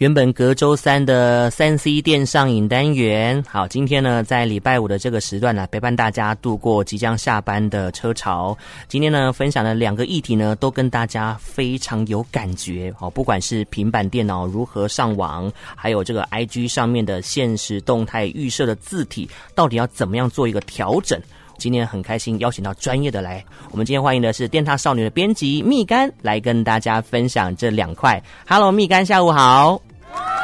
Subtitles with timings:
[0.00, 8.58] 原本隔周三的三 C 电上瘾单元，好，今天呢，在礼拜五的这个时段呢，陪伴大家度过即将下班的车潮。
[8.88, 12.92] 今天呢，分享的两个议题呢，都跟大家非常有感觉。
[12.98, 21.22] 好，不管是平板电脑如何上网，还有这个 IG 上面的限时动态预设的字体，到底要怎么样做一个调整？
[21.56, 28.20] 今天很开心邀请到专业的来，我们今天欢迎的是电獭少女的编辑蜜柑来跟大家分享这两块。
[28.48, 29.80] Hello，蜜柑，下午好。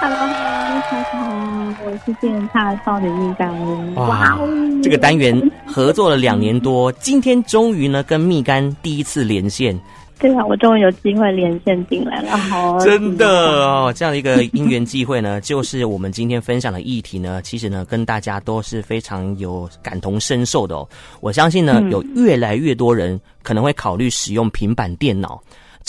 [0.01, 3.95] Hello，Hello，大家好，我是电獭少女蜜柑。
[3.95, 4.39] 哇，
[4.83, 9.79] 这个单元合作了两年多，今天终于呢跟蜜柑第一次连线。
[10.19, 20.87] 对啊，我终于有机会连线进来了，好，真的哦，这样的一个因缘际会呢， 就是我们今天分享的议题呢，其实呢，跟大家都是非常有感同身受的哦。
[21.21, 25.41] 我相信呢，有越来越多人可能会考虑使用平板电脑。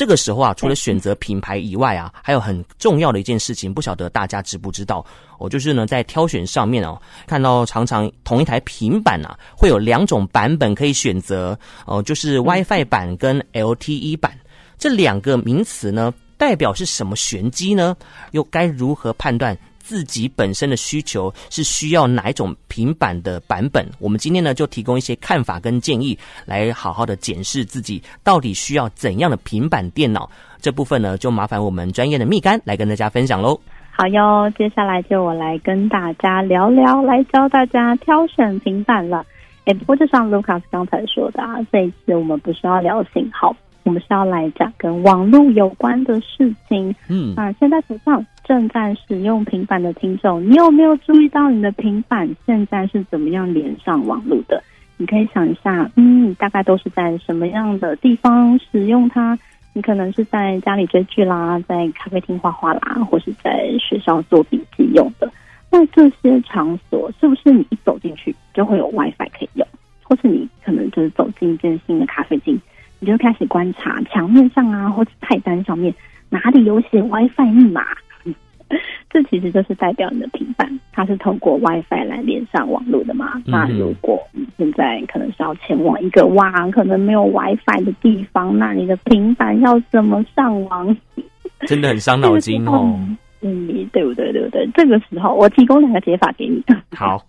[0.01, 5.05] 这个时候啊，除了选择品牌以外啊，还有很重要的一件事情，不晓得大家知不知道？
[5.37, 14.35] 我就是呢，在挑选上面哦，看到常常同一台平板啊，会有两种版本可以选择哦，就是 WiFi 版跟 LTE 版
[14.75, 17.95] 这两个名词呢，代表是什么玄机呢？
[18.31, 19.55] 又该如何判断？
[19.91, 23.85] 自己本身的需求是需要哪一种平板的版本？
[23.99, 30.29] 我们今天呢就提供一些看法跟建议，来好好的检视自己到底需要怎样的平板电脑。
[30.61, 33.59] 这部分呢就麻烦我们专业的蜜柑来跟大家分享喽。
[33.91, 39.25] 好哟，接下来就我来跟大家聊聊，来教大家挑选平板了。
[39.65, 43.53] 哎，不过就像 Lucas 刚才说的啊，这一次我们不是要聊型号。
[43.83, 46.95] 我们是要来讲跟网络有关的事情。
[47.09, 54.63] 嗯，啊，现在手上正在使用平板的听众，你有没有注意到你的平板现在是怎么样连上网络的？
[54.97, 59.37] 你可以想一下，嗯，你大概都是在什么样的地方使用它？
[59.73, 65.31] 你可能是在家里追剧啦，在咖啡厅画画啦，或是在学校做笔记用的。
[65.71, 69.65] 那这些场所是不是你一走进去就会有 WiFi 可以用？
[70.03, 72.59] 或是你可能就是走进一间新的咖啡厅？
[73.01, 75.91] 你就开始观察墙面上啊，或者菜单上面
[76.29, 77.83] 哪里有写 WiFi 密码，
[79.09, 83.31] 这其实就是代表你的平板它是透过 WiFi 来连上网络的嘛。
[83.37, 90.95] 嗯、那如果你现在可能是要前往一个哇，可能没有 WiFi 的地方，那你的平板要怎么上网？
[91.65, 92.99] 真的很伤脑筋哦。
[93.41, 94.31] 嗯，对不对？
[94.31, 94.69] 对不对？
[94.75, 96.63] 这个时候我提供两个解法给你。
[96.95, 97.19] 好。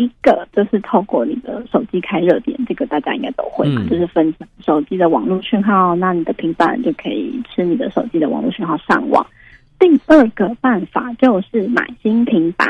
[0.00, 9.24] 一个就是透过你的手机开热点，这个大家应该都会嘛，就是分享手机的网络讯号，那你的平板就可以吃你的手机的网络讯号上网。
[9.78, 12.68] 第二个办法就是买新平板。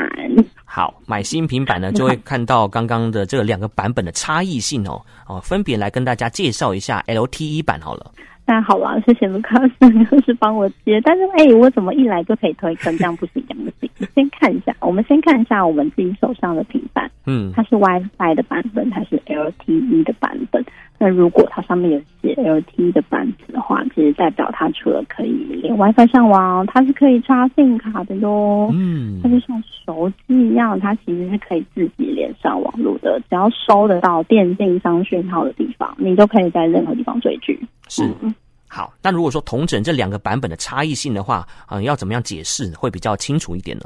[0.63, 8.11] 好，买新平板呢，就会看到刚刚的这两个版本的差异性哦哦，分别来跟大家介绍一下 LTE 版好了。
[8.45, 10.99] 那好了，谢谢卢卡斯，就是帮我接。
[11.03, 12.97] 但是哎、欸，我怎么一来就可以推坑？
[12.97, 13.89] 这样不行，这样不行。
[14.15, 17.11] 先看一下，我们先看一下我们自己手上的平板。
[17.25, 20.63] 嗯，它是 WiFi 的版本还是 LTE 的版本？
[20.97, 25.31] 那如果它上面有写 LTE 的版本的话，其实代表它除了可以
[25.61, 28.69] 连 WiFi 上网，它是可以插 SIM 卡的哟。
[28.73, 33.19] 嗯，它就像手机一样，它其实是可以自己连上网络的。
[33.29, 37.59] 只要收得到电信商讯号的地方，你都可以在任何地方追剧。
[37.87, 38.03] 是。
[38.21, 38.33] 嗯
[38.73, 43.83] 好，那如果说同整这两个版本的差异性的话，嗯、呃，要怎么样解释会比较清楚一点呢？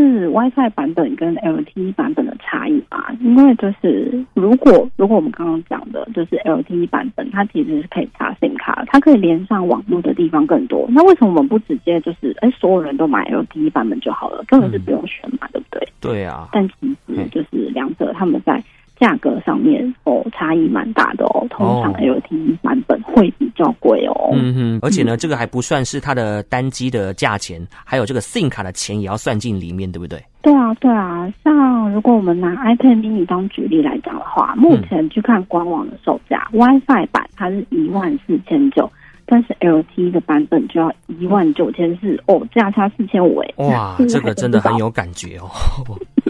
[0.00, 3.12] 是 WiFi 版本跟 LTE 版本的差异吧。
[3.20, 10.86] 因为就是如果如果我们刚刚讲的，就是 LTE 版本，它其实是可以插 SIM 卡，它可以连上网络的地方更多。
[10.90, 15.88] 那为什么我们不直接就是哎，所有人都买 LTE 版本就好了，根本是不用选嘛，嗯、对不对？
[16.00, 16.48] 对啊。
[16.52, 18.62] 但其实就是两者他们在。
[19.00, 21.46] 价格上面哦，差异蛮大的哦。
[21.50, 24.30] 通常 LTE 版本会比较贵哦。
[24.34, 30.22] 嗯哼，而且呢，这个还不算是它的单机的价钱，还有这个 SIM 卡的钱也要算进里面，对不对？
[30.42, 31.32] 对啊，对啊。
[31.44, 38.90] 像如果我们拿 iPad mini 当举例来讲的话，目前去看官网的售价，嗯，WiFi 版它是一万四千九。
[39.30, 43.54] 但是 LTE 的版本就要一万九千四哦，价差四千五哎！
[43.58, 45.50] 哇，这个真的很有感觉哦。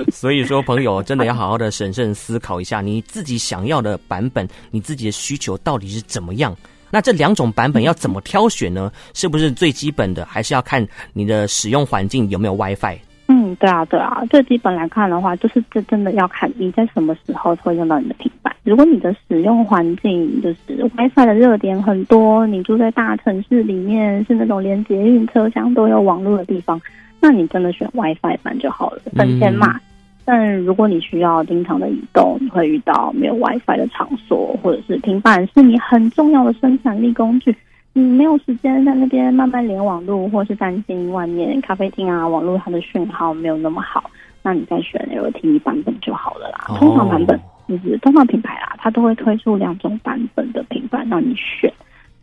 [0.13, 6.57] 所以说，朋友真的要好好的审慎思考一下，你自己想要的版本，你自己的需求到底是怎么样？
[6.91, 8.91] 那这两种版本要怎么挑选呢？
[9.13, 12.97] 是不是最基本的还是要看你的使用环境有没有 WiFi？
[13.31, 18.55] 嗯，对啊，对啊，最基本来看的话，就是这真的要看你在什么时候会用到你的平板。
[18.65, 26.81] 如果你的使用环境就是 WiFi 的热点很多，你住在大城市里面，是那种连捷运车厢都有网络的地方，
[27.21, 29.77] 那你真的选 WiFi 版就好了，省钱嘛。
[29.77, 29.81] 嗯、
[30.25, 37.55] 但如果你需要经常的移动，你会遇到没有 WiFi 的场所，或者是平板是你很重要的生产力工具。
[37.95, 44.09] 你没有时间在那边慢慢连网络，或是担心外面咖啡厅啊网络它的讯号没有那么好，
[44.43, 46.67] 那你再选 LTE 版本就好了啦。
[46.69, 51.73] 哦、通常版本就是通常品牌啦，它都会推出两种版本的平板让你选。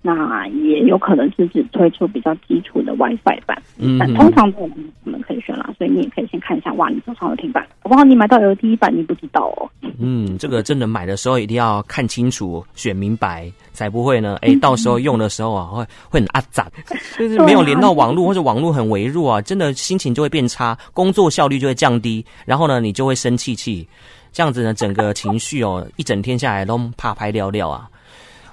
[0.08, 4.68] 那也有可能是只推出比较基础的 WiFi 版，嗯，但通常我
[5.04, 8.04] 们可以选啦，所以你也可以先看一下，哇，你手上的平板，好不好？
[8.04, 9.68] 你买到 LTE 版，你不知道哦。
[9.98, 16.70] 嗯，这个真的买的时候一定要看清楚，选明白，才不会呢， 哎、欸，到时候用的时候啊，会会很阿杂，
[17.18, 23.88] 就是没有连到网络或者网络很微弱啊，真的心情就会变差，工作效率就会降低，然后呢，你就会生气气，
[24.32, 27.90] 这样子呢，整个情绪哦，一整天下来都怕拍尿尿啊。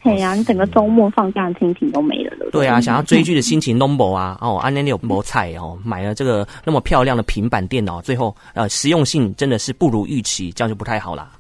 [0.02, 4.36] 对呀、啊，你整个周末放假的心情都没了，对，对啊，想要追剧的心情都没啊。
[4.40, 5.78] 哦，安妮你有没菜哦？
[5.84, 11.30] 买了这个那么漂亮的平板电脑，最后呃实用性真的是不如预期，这样就不太好啦。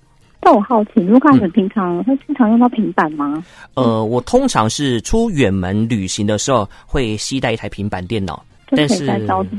[0.40, 3.44] 但我好奇，卢卡斯平常会经常用到平板吗？
[3.74, 8.44] 呃，我通常是出远门旅行的时候会携带一台平板电脑。
[8.76, 9.06] 但是，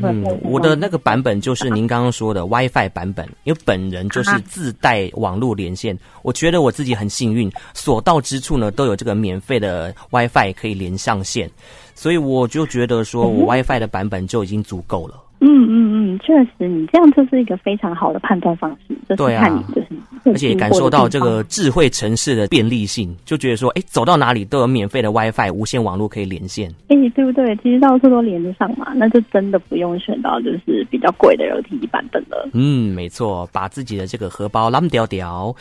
[0.01, 11.49] 嗯，我的那个版本就是您刚刚说的 WiFi 版本，因为本人就是自带网络连线，我觉得我自己很幸运，所到之处呢都有这个免费的 WiFi 可以连上线，
[11.93, 15.15] 所以我就觉得说我 WiFi 的版本就已经足够了。
[15.45, 19.87] 嗯嗯嗯，确实，你这样就是一个非常好的判断方式，就是看你就是。
[20.31, 26.69] 而且感受到这个智慧城市的便利性，就觉得说，哎，走到哪里都有免费的 WiFi 无线网络可以连线。
[26.87, 27.55] 哎，对不对？
[27.57, 32.49] 其实到处都连得上嘛，那就真的不用选到就是比较贵的 LTE 版本了。
[32.53, 35.55] 嗯，没错，把自己的这个荷包拉掉掉。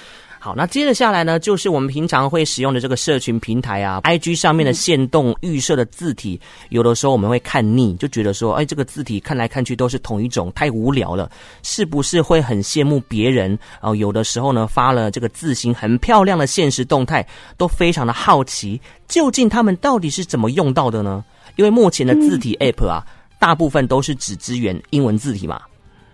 [0.45, 6.41] 好，那接着下来呢，就是我们平常会使用的这个社群平台啊，IG 上面的限动预设的字体，
[6.71, 11.31] 有的时候我们会看腻，就觉得说，哎，这个字体看来看去都是同一种，太无聊了，
[11.63, 13.57] 是不是会很羡慕别人？
[13.83, 17.25] 哦，有的时候呢，发了这个字形很漂亮的现实动态，
[17.57, 21.25] 都非常的好奇，究竟他们到底是怎么用到的呢？
[21.55, 23.07] 因为目前的字体 App 啊，
[23.39, 25.63] 大部分都是只支援英文字体嘛。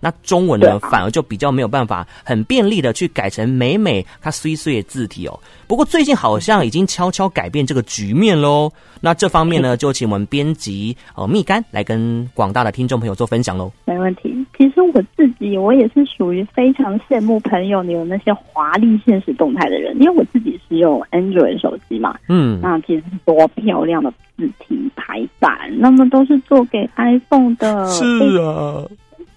[0.01, 5.39] 那中文呢，反而就比较没有办法很便利的去改成美美它碎碎的字体哦。
[5.67, 8.71] 不过最近好像已经悄悄改变这个局面喽。
[9.01, 13.71] 那这方面呢，就请我们编辑呃蜜柑来跟广大的听众朋友做分享喽。
[13.85, 14.35] 没问题。
[14.57, 22.19] 其实我自己我也是属于非常羡慕朋友你有那些华丽现实动态的人，因为我自己是用 Android 手机嘛。
[22.29, 22.61] 嗯。
[22.61, 27.87] 那其实多漂亮的字体排版，那么都是做给 iPhone 的。
[27.87, 28.05] 是
[28.39, 28.83] 啊。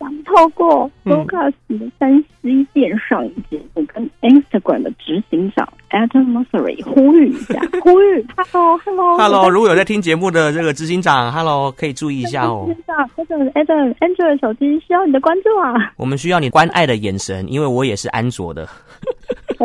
[0.02, 12.66] 想透过 Focus 的三 C 电商节我跟 Instagram 的执行长 Adam Mosseri 呼吁一下， 呼吁，Hello，Hello，Hello，如果有在听节目的这个执行长，Hello，可以注意一下哦。
[12.68, 15.94] 执行长，或者 Adam Android 手机需要你的关注啊。
[15.98, 18.68] 我们需要你关爱的眼神，因为我也是安卓的。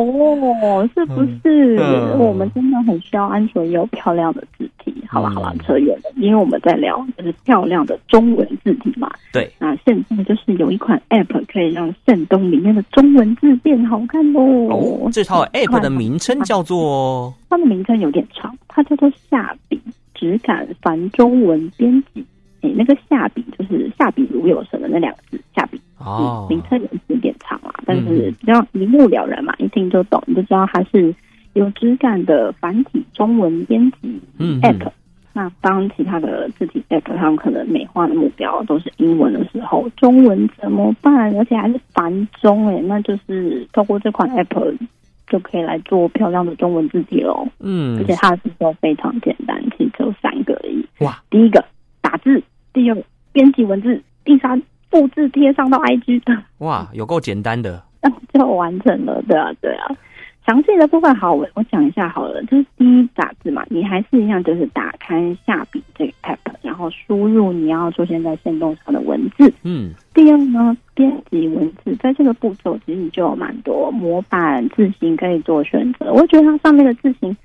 [0.01, 1.77] 哦，是不是？
[2.19, 4.95] 我们真的很需要安卓也有漂亮的字体。
[5.09, 9.11] 好了，好了，扯远了，因为我们在聊就是漂亮的中文字体嘛。
[9.33, 14.43] 对，那现在就是有一款 App 可以让圣东里面的中文字变好看哦。
[14.71, 17.33] 哦，这套 App 的名称叫做……
[17.49, 19.81] 它的名称有点长，它叫做下笔
[20.15, 22.25] 质感繁中文编辑。
[22.63, 25.81] 哎，那个下笔就是下笔如有神的那两个字，下笔。
[25.99, 31.15] 哦，名称有点长啦，但是比较一目了然嘛，一听就懂，你就知道它是
[31.55, 34.21] 有质感的繁体中文编辑
[34.63, 34.85] App。
[34.85, 34.93] 嗯
[35.37, 41.31] 那当其他的字体 App 他们可能美化的目标都是英文的时候，中文怎么办？
[41.37, 44.79] 而且还是繁中哎，那就是透过这款 App
[45.27, 47.47] 就可以来做漂亮的中文字体喽。
[47.61, 50.83] 嗯，而且它的步骤非常简单，其实只有三个而已。
[51.01, 51.63] 哇，第一个
[52.01, 56.37] 打字，第二个编辑文字，第三复制贴上到 IG 的。
[56.59, 59.23] 哇，有够简单的，那就完成了。
[59.29, 59.97] 对啊，对啊。
[60.47, 62.41] 详细的部分好，我我讲一下好了。
[62.45, 69.53] 就是第一打字嘛，你还是一样，就是打开下笔这个 app，然后输入你要出现在线动上的文字。
[69.65, 69.91] 嗯。
[70.15, 76.13] 第二呢，编辑文字，在这个步骤其实你就有蛮多模板字型可以做选择。
[76.13, 77.37] 我觉得它上面的字型，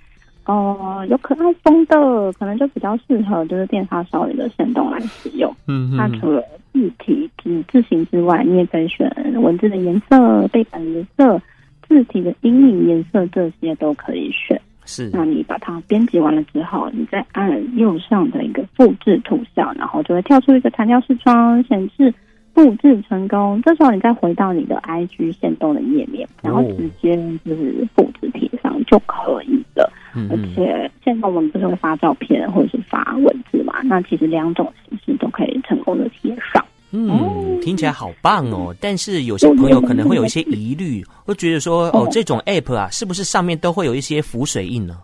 [0.45, 5.53] 哦、呃，有可爱风的，可能就比较适合就是电獭少女的线动来使用。
[5.67, 5.95] 嗯。
[5.97, 6.43] 它除了
[6.73, 9.09] 字体、字字形之外，你也可以选
[9.41, 11.41] 文字的颜色、背板颜色。
[11.87, 15.09] 字体的阴影颜色这些都可以选，是。
[15.11, 22.13] 那你把它编辑完了之后，你再按右上的一个复制图像，然后就会跳出一个弹跳视窗，显示
[22.53, 23.61] 复制成功。
[23.65, 29.91] 这时候你再回到你的 IG 线动的页面，然后直接就是复制贴上就可以了。
[30.15, 33.81] 嗯、而且现在我们不是会发照片或者是发文字嘛？
[33.83, 36.63] 那其实两种形式都可以成功的贴上。
[36.93, 38.75] 嗯，听起来好棒哦！
[38.81, 44.97] 但是有些朋友可能会有一些疑虑，会觉得说，哦，这种 app 啊，是不是上面都会有一些浮水印呢？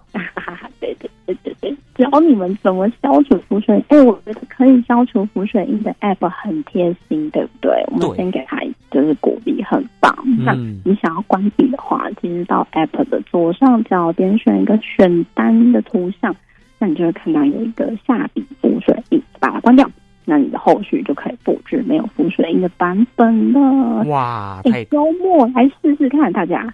[0.81, 3.81] 对对对对对，教你们怎么消除浮水。
[3.87, 7.71] 哎，我觉得可以消除浮水印的 App 很贴心，对不对？
[7.87, 8.61] 我们先给他
[8.97, 10.11] 就是鼓励，很棒。
[10.25, 16.35] 嗯、那你想要关闭的话，其实到 App 的左上角点选一个选单的图像，
[16.79, 19.87] 那你就会看到有一个下笔浮水印，把它关掉。
[20.25, 24.03] 那你的后续就可以布置没有浮水印的版本了。
[24.05, 26.67] 哇，太周末来试试看，大家。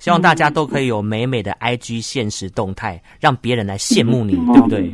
[0.00, 4.92] 希望大家都可以有美美的 IG 现实动态，让别人来羡慕你，对不对？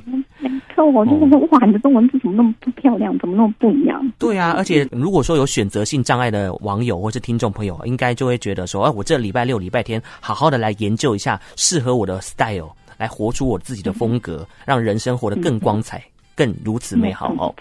[0.85, 4.01] 我就说哇，你的中文字怎么那么不漂亮，怎么那么不一样？
[4.19, 16.03] 对啊，而且如果说有选择性障碍的网友或是听众朋友，应该就会觉得说，哎，我这礼拜六、礼拜天好好的来研究一下适合我的 style，来活出我自己的风格，让人生活得更光彩。
[16.37, 17.55] 更如此美好哦！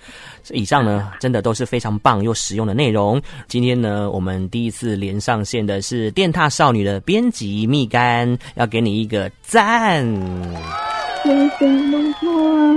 [0.52, 3.22] 以上呢，真的都是非常棒又实用的内容。
[3.46, 10.06] 今天呢，我们第一次连上线的是电踏少女的编辑蜜柑，要给你一个赞。
[11.24, 11.50] 谢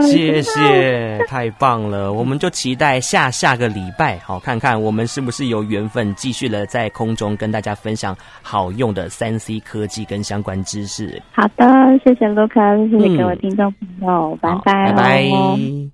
[0.02, 2.12] 谢，谢谢，太棒了！
[2.12, 11.20] 我们就期待下下个礼拜，好看看我们是不是有缘分，继续了在空中跟大家分享好用的三 C 科技跟相关知识。
[11.32, 11.66] 好的，
[12.04, 15.88] 谢谢 Lucas，谢谢各位听众朋友，嗯、拜拜，拜拜。